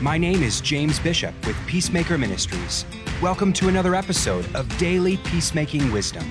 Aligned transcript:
My 0.00 0.18
name 0.18 0.42
is 0.42 0.60
James 0.60 0.98
Bishop 0.98 1.32
with 1.46 1.56
Peacemaker 1.68 2.18
Ministries. 2.18 2.84
Welcome 3.22 3.52
to 3.54 3.68
another 3.68 3.94
episode 3.94 4.44
of 4.56 4.76
Daily 4.76 5.18
Peacemaking 5.18 5.92
Wisdom. 5.92 6.28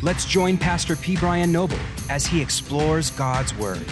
Let's 0.00 0.24
join 0.24 0.56
Pastor 0.56 0.96
P. 0.96 1.16
Brian 1.16 1.52
Noble 1.52 1.78
as 2.08 2.26
he 2.26 2.40
explores 2.40 3.10
God's 3.10 3.54
Word. 3.56 3.84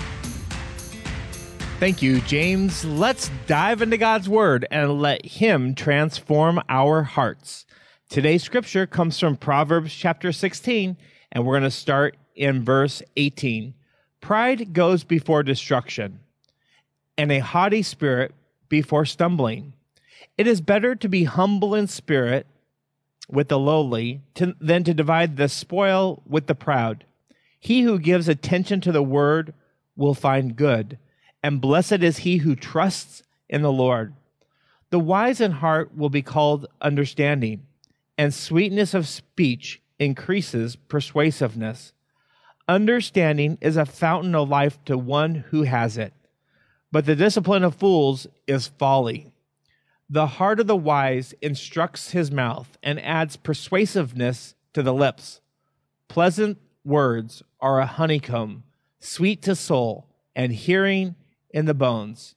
Thank 1.79 2.01
you, 2.01 2.22
James. 2.22 2.83
Let's 2.83 3.31
dive 3.47 3.83
into 3.83 3.99
God's 3.99 4.27
Word 4.27 4.67
and 4.71 5.03
let 5.03 5.25
Him 5.25 5.75
transform 5.75 6.59
our 6.71 7.03
hearts. 7.03 7.67
Today's 8.09 8.43
scripture 8.43 8.87
comes 8.87 9.21
from 9.21 9.37
Proverbs 9.37 9.95
chapter 9.95 10.33
16, 10.33 10.97
and 11.31 11.45
we're 11.45 11.59
going 11.59 11.63
to 11.65 11.71
start 11.71 12.17
in 12.35 12.65
verse 12.65 13.03
18. 13.17 13.75
Pride 14.23 14.73
goes 14.73 15.05
before 15.05 15.43
destruction, 15.43 16.21
and 17.19 17.30
a 17.30 17.41
haughty 17.41 17.83
spirit 17.83 18.34
before 18.71 19.05
stumbling. 19.05 19.74
It 20.38 20.47
is 20.47 20.62
better 20.62 20.95
to 20.95 21.09
be 21.09 21.24
humble 21.24 21.74
in 21.74 21.87
spirit 21.87 22.47
with 23.28 23.48
the 23.48 23.59
lowly 23.59 24.23
to, 24.37 24.56
than 24.59 24.83
to 24.84 24.95
divide 24.95 25.37
the 25.37 25.51
spoil 25.51 26.23
with 26.27 26.47
the 26.47 26.55
proud. 26.55 27.05
He 27.59 27.83
who 27.83 27.98
gives 27.98 28.27
attention 28.27 28.80
to 28.80 28.92
the 28.92 29.02
word 29.02 29.52
will 29.95 30.14
find 30.14 30.56
good, 30.56 30.98
and 31.42 31.61
blessed 31.61 32.02
is 32.02 32.19
he 32.19 32.38
who 32.38 32.56
trusts 32.56 33.23
in 33.51 33.61
the 33.61 33.70
Lord. 33.70 34.14
The 34.89 34.98
wise 34.98 35.42
in 35.42 35.52
heart 35.52 35.95
will 35.95 36.09
be 36.09 36.23
called 36.23 36.66
understanding 36.80 37.66
and 38.20 38.34
sweetness 38.34 38.92
of 38.92 39.09
speech 39.09 39.80
increases 39.98 40.77
persuasiveness. 40.77 41.95
Understanding 42.69 43.56
is 43.62 43.78
a 43.78 43.87
fountain 43.87 44.34
of 44.34 44.50
life 44.50 44.78
to 44.84 44.98
one 44.98 45.37
who 45.48 45.62
has 45.62 45.97
it, 45.97 46.12
but 46.92 47.06
the 47.06 47.16
discipline 47.16 47.64
of 47.64 47.74
fools 47.74 48.26
is 48.46 48.68
folly. 48.68 49.32
The 50.08 50.26
heart 50.26 50.58
of 50.58 50.66
the 50.66 50.76
wise 50.76 51.34
instructs 51.41 52.10
his 52.10 52.30
mouth 52.30 52.77
and 52.82 53.00
adds 53.00 53.36
persuasiveness 53.36 54.55
to 54.72 54.82
the 54.82 54.94
lips. 54.94 55.41
Pleasant 56.08 56.58
words 56.84 57.42
are 57.60 57.78
a 57.78 57.86
honeycomb, 57.86 58.64
sweet 58.98 59.42
to 59.42 59.55
soul, 59.55 60.08
and 60.34 60.52
hearing 60.52 61.14
in 61.50 61.66
the 61.66 61.74
bones. 61.74 62.34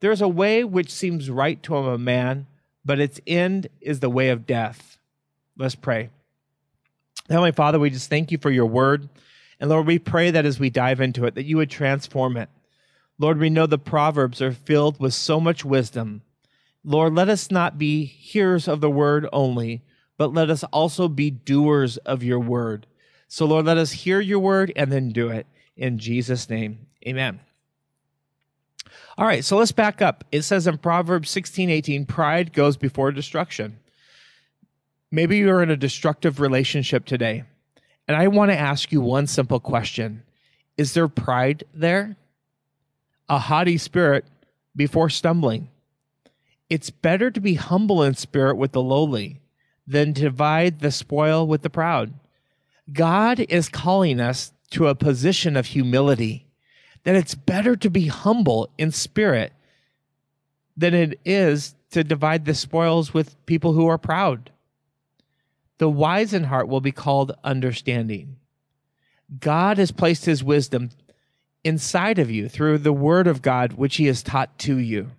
There 0.00 0.12
is 0.12 0.20
a 0.20 0.28
way 0.28 0.64
which 0.64 0.90
seems 0.90 1.30
right 1.30 1.62
to 1.64 1.76
a 1.76 1.98
man, 1.98 2.46
but 2.84 3.00
its 3.00 3.20
end 3.26 3.68
is 3.80 4.00
the 4.00 4.10
way 4.10 4.30
of 4.30 4.46
death. 4.46 4.98
Let's 5.56 5.74
pray. 5.74 6.10
Heavenly 7.28 7.52
Father, 7.52 7.78
we 7.78 7.90
just 7.90 8.08
thank 8.08 8.32
you 8.32 8.38
for 8.38 8.50
your 8.50 8.66
word. 8.66 9.08
And 9.60 9.68
Lord, 9.70 9.86
we 9.86 9.98
pray 9.98 10.30
that 10.30 10.46
as 10.46 10.58
we 10.58 10.70
dive 10.70 11.00
into 11.00 11.26
it, 11.26 11.34
that 11.34 11.44
you 11.44 11.56
would 11.56 11.70
transform 11.70 12.36
it. 12.36 12.48
Lord, 13.18 13.38
we 13.38 13.50
know 13.50 13.66
the 13.66 13.78
Proverbs 13.78 14.40
are 14.40 14.52
filled 14.52 15.00
with 15.00 15.12
so 15.12 15.40
much 15.40 15.64
wisdom. 15.64 16.22
Lord, 16.84 17.14
let 17.14 17.28
us 17.28 17.50
not 17.50 17.78
be 17.78 18.04
hearers 18.04 18.68
of 18.68 18.80
the 18.80 18.90
word 18.90 19.28
only, 19.32 19.82
but 20.16 20.32
let 20.32 20.50
us 20.50 20.64
also 20.64 21.08
be 21.08 21.30
doers 21.30 21.96
of 21.98 22.22
your 22.22 22.38
word. 22.38 22.86
So, 23.26 23.44
Lord, 23.44 23.66
let 23.66 23.76
us 23.76 23.92
hear 23.92 24.20
your 24.20 24.38
word 24.38 24.72
and 24.76 24.90
then 24.90 25.10
do 25.10 25.28
it. 25.28 25.46
In 25.76 25.98
Jesus' 25.98 26.48
name, 26.48 26.86
amen. 27.06 27.40
All 29.16 29.26
right, 29.26 29.44
so 29.44 29.56
let's 29.56 29.72
back 29.72 30.00
up. 30.00 30.24
It 30.30 30.42
says 30.42 30.66
in 30.66 30.78
Proverbs 30.78 31.28
16 31.30 31.70
18, 31.70 32.06
pride 32.06 32.52
goes 32.52 32.76
before 32.76 33.10
destruction. 33.10 33.80
Maybe 35.10 35.38
you're 35.38 35.62
in 35.62 35.70
a 35.70 35.76
destructive 35.76 36.40
relationship 36.40 37.04
today. 37.04 37.44
And 38.06 38.16
I 38.16 38.28
want 38.28 38.50
to 38.50 38.58
ask 38.58 38.92
you 38.92 39.00
one 39.00 39.26
simple 39.26 39.60
question 39.60 40.22
Is 40.76 40.94
there 40.94 41.08
pride 41.08 41.64
there? 41.74 42.16
A 43.28 43.38
haughty 43.38 43.78
spirit 43.78 44.24
before 44.74 45.10
stumbling. 45.10 45.68
It's 46.70 46.90
better 46.90 47.30
to 47.30 47.40
be 47.40 47.54
humble 47.54 48.02
in 48.02 48.14
spirit 48.14 48.56
with 48.56 48.72
the 48.72 48.82
lowly 48.82 49.40
than 49.86 50.14
to 50.14 50.22
divide 50.22 50.80
the 50.80 50.90
spoil 50.90 51.46
with 51.46 51.62
the 51.62 51.70
proud. 51.70 52.14
God 52.92 53.40
is 53.40 53.68
calling 53.68 54.20
us 54.20 54.52
to 54.70 54.86
a 54.86 54.94
position 54.94 55.56
of 55.56 55.66
humility, 55.66 56.46
that 57.04 57.14
it's 57.14 57.34
better 57.34 57.74
to 57.76 57.90
be 57.90 58.06
humble 58.06 58.70
in 58.76 58.92
spirit 58.92 59.52
than 60.76 60.94
it 60.94 61.18
is 61.24 61.74
to 61.90 62.04
divide 62.04 62.44
the 62.44 62.54
spoils 62.54 63.14
with 63.14 63.44
people 63.46 63.72
who 63.72 63.86
are 63.86 63.98
proud. 63.98 64.50
The 65.78 65.88
wise 65.88 66.34
in 66.34 66.44
heart 66.44 66.68
will 66.68 66.80
be 66.80 66.92
called 66.92 67.32
understanding. 67.42 68.36
God 69.40 69.78
has 69.78 69.90
placed 69.90 70.24
his 70.24 70.44
wisdom 70.44 70.90
inside 71.68 72.18
of 72.18 72.30
you 72.30 72.48
through 72.48 72.78
the 72.78 72.92
word 72.92 73.28
of 73.28 73.42
God, 73.42 73.74
which 73.74 73.96
he 73.96 74.06
has 74.06 74.22
taught 74.22 74.58
to 74.60 74.76
you. 74.76 75.12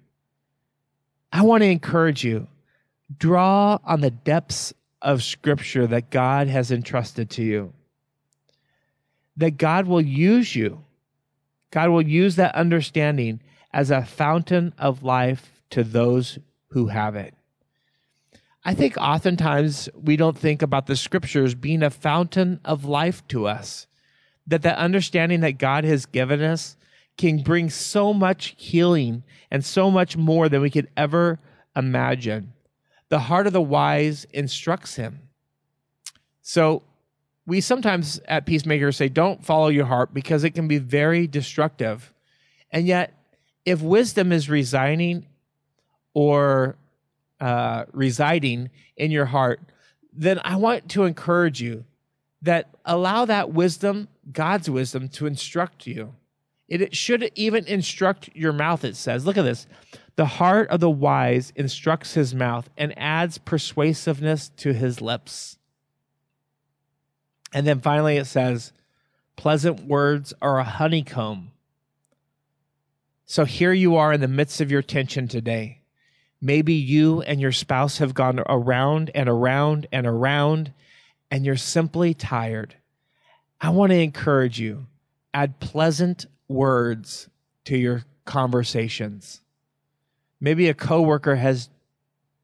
I 1.32 1.44
want 1.44 1.62
to 1.62 1.70
encourage 1.70 2.24
you 2.24 2.48
draw 3.18 3.80
on 3.86 4.02
the 4.02 4.12
depths 4.12 4.74
of 5.02 5.24
scripture 5.24 5.88
that 5.88 6.10
God 6.10 6.48
has 6.48 6.72
entrusted 6.72 7.30
to 7.32 7.44
you. 7.44 7.74
That 9.38 9.58
God 9.58 9.88
will 9.88 10.02
use 10.02 10.56
you. 10.56 10.84
God 11.72 11.90
will 11.90 12.06
use 12.06 12.36
that 12.36 12.56
understanding 12.56 13.42
as 13.72 13.92
a 13.92 14.04
fountain 14.04 14.74
of 14.78 15.04
life 15.04 15.62
to 15.70 15.84
those 15.84 16.40
who 16.72 16.88
have 16.88 17.16
it. 17.16 17.34
I 18.66 18.74
think 18.74 18.98
oftentimes 18.98 19.88
we 19.96 20.18
don't 20.18 20.38
think 20.38 20.62
about 20.62 20.88
the 20.88 20.96
scriptures 20.96 21.56
being 21.56 21.82
a 21.82 21.90
fountain 21.90 22.60
of 22.66 22.84
life 22.86 23.26
to 23.30 23.48
us. 23.48 23.88
That 24.50 24.62
the 24.62 24.78
understanding 24.78 25.40
that 25.40 25.54
God 25.54 25.86
has 25.86 26.06
given 26.06 26.42
us 26.42 26.76
can 27.18 27.42
bring 27.44 27.70
so 27.70 28.14
much 28.14 28.56
healing 28.58 29.24
and 29.50 29.64
so 29.64 29.90
much 29.90 30.18
more 30.18 30.50
than 30.50 30.62
we 30.62 30.70
could 30.70 30.90
ever 30.98 31.40
imagine. 31.76 32.54
The 33.10 33.20
heart 33.20 33.48
of 33.48 33.54
the 33.54 33.62
wise 33.62 34.26
instructs 34.32 34.96
him. 34.96 35.20
So 36.42 36.84
we 37.46 37.62
sometimes 37.62 38.20
at 38.26 38.46
Peacemaker 38.46 38.92
say, 38.92 39.10
don't 39.10 39.44
follow 39.44 39.70
your 39.70 39.86
heart 39.86 40.14
because 40.14 40.44
it 40.44 40.52
can 40.52 40.68
be 40.68 40.78
very 40.78 41.26
destructive. 41.26 42.14
And 42.72 42.86
yet, 42.86 43.14
if 43.66 43.82
wisdom 43.82 44.32
is 44.32 44.50
resigning 44.50 45.26
or 46.14 46.78
uh, 47.40 47.86
residing 47.92 48.70
in 48.98 49.12
your 49.12 49.26
heart, 49.26 49.60
then 50.14 50.40
I 50.44 50.56
want 50.58 50.90
to 50.90 51.06
encourage 51.06 51.62
you 51.62 51.86
that 52.42 52.70
allow 52.86 53.26
that 53.26 53.52
wisdom, 53.52 54.08
God's 54.32 54.70
wisdom, 54.70 55.10
to 55.10 55.26
instruct 55.26 55.88
you. 55.88 56.16
It, 56.68 56.96
should 56.96 57.32
even 57.36 57.66
instruct 57.66 58.30
your 58.36 58.54
mouth, 58.54 58.86
it 58.86 58.96
says. 58.96 59.26
Look 59.26 59.38
at 59.38 59.44
this. 59.44 59.66
The 60.16 60.26
heart 60.26 60.70
of 60.70 60.80
the 60.80 60.90
wise 60.90 61.52
instructs 61.56 62.14
his 62.14 62.36
mouth 62.36 62.70
and 62.78 62.98
adds 62.98 63.38
persuasiveness 63.40 64.50
to 64.58 64.74
his 64.74 65.02
lips. 65.02 65.58
And 67.54 67.66
then 67.66 67.80
finally 67.82 68.18
it 68.18 68.26
says, 68.26 68.72
pleasant 69.36 69.86
words 69.86 70.34
are 70.42 70.60
a 70.60 70.64
honeycomb. 70.64 71.52
So 73.26 73.46
here 73.46 73.74
you 73.74 73.96
are 73.96 74.14
in 74.14 74.22
the 74.22 74.28
midst 74.28 74.62
of 74.62 74.72
your 74.72 74.82
tension 74.82 75.28
today. 75.28 75.82
Maybe 76.42 76.74
you 76.74 77.22
and 77.22 77.42
your 77.42 77.52
spouse 77.52 77.98
have 77.98 78.14
gone 78.14 78.42
around 78.48 79.12
and 79.14 79.28
around 79.28 79.88
and 79.92 80.06
around, 80.08 80.74
and 81.30 81.46
you're 81.46 81.58
simply 81.58 82.14
tired. 82.14 82.76
I 83.62 83.70
want 83.70 83.92
to 83.92 84.00
encourage 84.00 84.60
you 84.60 84.88
add 85.34 85.60
pleasant 85.60 86.26
words 86.48 87.30
to 87.66 87.78
your 87.78 88.06
conversations. 88.26 89.42
Maybe 90.40 90.70
a 90.70 90.74
coworker 90.74 91.36
has 91.36 91.70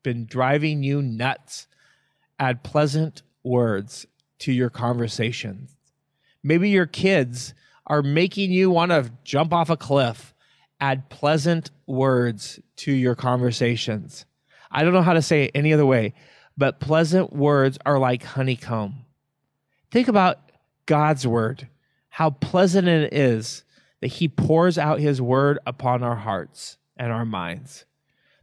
been 0.03 0.25
driving 0.25 0.83
you 0.83 1.01
nuts. 1.01 1.67
Add 2.37 2.63
pleasant 2.63 3.23
words 3.43 4.05
to 4.39 4.51
your 4.51 4.69
conversations. 4.69 5.75
Maybe 6.43 6.69
your 6.69 6.85
kids 6.85 7.53
are 7.87 8.01
making 8.01 8.51
you 8.51 8.69
want 8.69 8.91
to 8.91 9.11
jump 9.23 9.53
off 9.53 9.69
a 9.69 9.77
cliff 9.77 10.35
add 10.79 11.09
pleasant 11.09 11.71
words 11.87 12.59
to 12.77 12.91
your 12.91 13.15
conversations. 13.15 14.25
I 14.71 14.83
don't 14.83 14.93
know 14.93 15.01
how 15.01 15.13
to 15.13 15.21
say 15.21 15.45
it 15.45 15.51
any 15.55 15.73
other 15.73 15.85
way, 15.85 16.13
but 16.57 16.79
pleasant 16.79 17.33
words 17.33 17.77
are 17.85 17.99
like 17.99 18.23
honeycomb. 18.23 19.05
Think 19.91 20.07
about 20.07 20.44
God's 20.85 21.25
word, 21.25 21.67
how 22.09 22.31
pleasant 22.31 22.87
it 22.87 23.13
is 23.13 23.63
that 24.01 24.07
He 24.07 24.27
pours 24.27 24.77
out 24.77 24.99
His 24.99 25.21
word 25.21 25.59
upon 25.65 26.03
our 26.03 26.15
hearts 26.15 26.77
and 26.97 27.11
our 27.11 27.25
minds. 27.25 27.85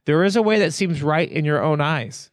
There 0.05 0.25
is 0.25 0.37
a 0.37 0.43
way 0.43 0.59
that 0.59 0.73
seems 0.73 1.03
right 1.03 1.31
in 1.31 1.45
your 1.45 1.63
own 1.63 1.81
eyes. 1.81 2.31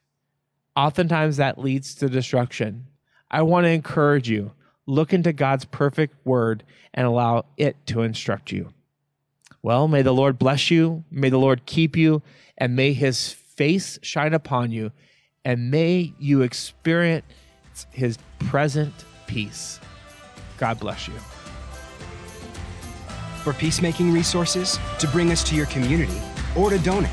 Oftentimes 0.75 1.37
that 1.37 1.59
leads 1.59 1.93
to 1.95 2.09
destruction. 2.09 2.87
I 3.29 3.43
want 3.43 3.65
to 3.65 3.69
encourage 3.69 4.29
you 4.29 4.53
look 4.85 5.13
into 5.13 5.31
God's 5.31 5.65
perfect 5.65 6.15
word 6.25 6.63
and 6.93 7.05
allow 7.05 7.45
it 7.57 7.75
to 7.87 8.01
instruct 8.01 8.51
you. 8.51 8.73
Well, 9.61 9.87
may 9.87 10.01
the 10.01 10.13
Lord 10.13 10.39
bless 10.39 10.71
you, 10.71 11.03
may 11.11 11.29
the 11.29 11.37
Lord 11.37 11.65
keep 11.65 11.95
you, 11.95 12.23
and 12.57 12.75
may 12.75 12.93
his 12.93 13.31
face 13.31 13.99
shine 14.01 14.33
upon 14.33 14.71
you, 14.71 14.91
and 15.45 15.69
may 15.69 16.13
you 16.17 16.41
experience 16.41 17.25
his 17.91 18.17
present 18.39 18.93
peace. 19.27 19.79
God 20.59 20.79
bless 20.79 21.07
you. 21.07 21.15
For 23.43 23.53
peacemaking 23.53 24.13
resources, 24.13 24.77
to 24.99 25.07
bring 25.07 25.31
us 25.31 25.43
to 25.45 25.55
your 25.55 25.65
community, 25.67 26.21
or 26.55 26.69
to 26.69 26.77
donate, 26.79 27.09